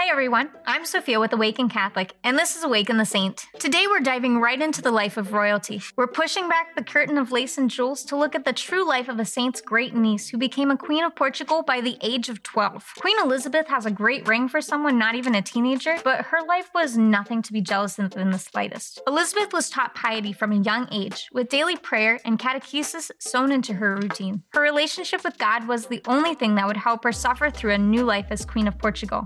[0.00, 3.44] Hey everyone, I'm Sophia with Awaken Catholic, and this is Awaken the Saint.
[3.58, 5.82] Today we're diving right into the life of royalty.
[5.96, 9.08] We're pushing back the curtain of lace and jewels to look at the true life
[9.08, 12.44] of a saint's great niece who became a Queen of Portugal by the age of
[12.44, 12.92] 12.
[13.00, 16.70] Queen Elizabeth has a great ring for someone not even a teenager, but her life
[16.76, 19.00] was nothing to be jealous of in the slightest.
[19.08, 23.74] Elizabeth was taught piety from a young age, with daily prayer and catechesis sewn into
[23.74, 24.44] her routine.
[24.52, 27.78] Her relationship with God was the only thing that would help her suffer through a
[27.78, 29.24] new life as Queen of Portugal.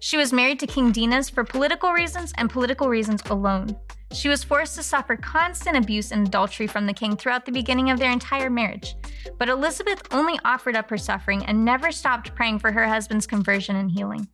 [0.00, 3.76] She was married to King Dinis for political reasons and political reasons alone.
[4.12, 7.90] She was forced to suffer constant abuse and adultery from the king throughout the beginning
[7.90, 8.94] of their entire marriage.
[9.38, 13.76] But Elizabeth only offered up her suffering and never stopped praying for her husband's conversion
[13.76, 14.28] and healing.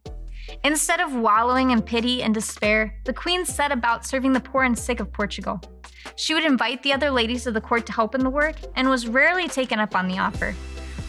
[0.65, 4.79] Instead of wallowing in pity and despair, the queen set about serving the poor and
[4.79, 5.61] sick of Portugal.
[6.17, 8.89] She would invite the other ladies of the court to help in the work and
[8.89, 10.55] was rarely taken up on the offer.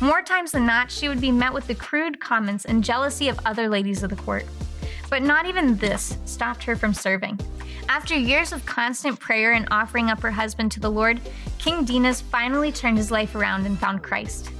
[0.01, 3.39] More times than not, she would be met with the crude comments and jealousy of
[3.45, 4.45] other ladies of the court.
[5.09, 7.37] But not even this stopped her from serving.
[7.89, 11.19] After years of constant prayer and offering up her husband to the Lord,
[11.57, 14.51] King Dinis finally turned his life around and found Christ.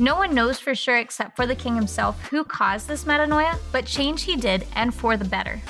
[0.00, 3.86] No one knows for sure except for the king himself who caused this metanoia, but
[3.86, 5.60] change he did and for the better.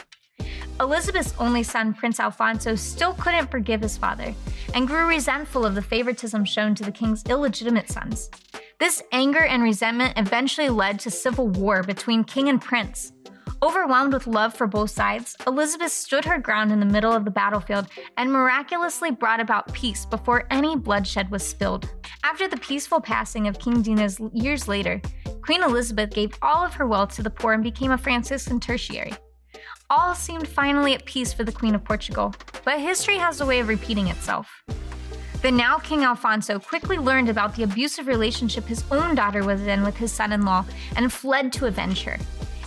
[0.80, 4.32] Elizabeth's only son, Prince Alfonso, still couldn't forgive his father
[4.74, 8.30] and grew resentful of the favoritism shown to the king's illegitimate sons.
[8.78, 13.12] This anger and resentment eventually led to civil war between king and prince.
[13.60, 17.30] Overwhelmed with love for both sides, Elizabeth stood her ground in the middle of the
[17.32, 21.90] battlefield and miraculously brought about peace before any bloodshed was spilled.
[22.22, 25.02] After the peaceful passing of King Dinis years later,
[25.42, 29.12] Queen Elizabeth gave all of her wealth to the poor and became a Franciscan tertiary.
[29.90, 32.32] All seemed finally at peace for the Queen of Portugal,
[32.64, 34.62] but history has a way of repeating itself.
[35.40, 39.84] The now King Alfonso quickly learned about the abusive relationship his own daughter was in
[39.84, 40.64] with his son in law
[40.96, 42.18] and fled to avenge her.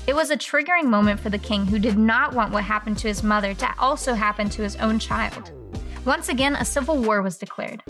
[0.07, 3.09] It was a triggering moment for the king who did not want what happened to
[3.09, 5.51] his mother to also happen to his own child.
[6.05, 7.83] Once again, a civil war was declared.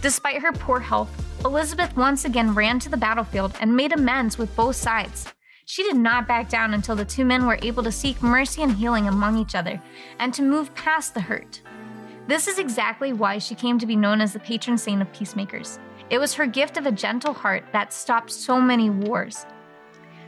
[0.00, 1.10] Despite her poor health,
[1.44, 5.32] Elizabeth once again ran to the battlefield and made amends with both sides.
[5.66, 8.72] She did not back down until the two men were able to seek mercy and
[8.72, 9.82] healing among each other
[10.18, 11.60] and to move past the hurt.
[12.28, 15.78] This is exactly why she came to be known as the patron saint of peacemakers.
[16.10, 19.46] It was her gift of a gentle heart that stopped so many wars.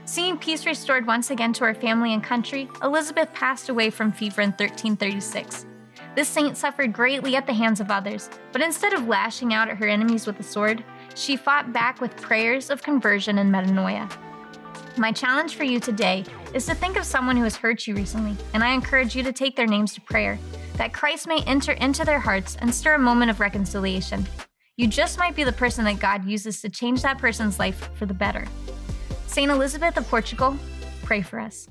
[0.07, 4.41] Seeing peace restored once again to her family and country, Elizabeth passed away from fever
[4.41, 5.67] in 1336.
[6.17, 9.77] This saint suffered greatly at the hands of others, but instead of lashing out at
[9.77, 10.83] her enemies with a sword,
[11.15, 14.11] she fought back with prayers of conversion and metanoia.
[14.97, 16.25] My challenge for you today
[16.55, 19.35] is to think of someone who has hurt you recently, and I encourage you to
[19.35, 20.39] take their names to prayer
[20.81, 24.27] that Christ may enter into their hearts and stir a moment of reconciliation.
[24.79, 28.07] You just might be the person that God uses to change that person's life for
[28.07, 28.47] the better.
[29.27, 29.51] St.
[29.51, 30.57] Elizabeth of Portugal,
[31.03, 31.69] pray for us.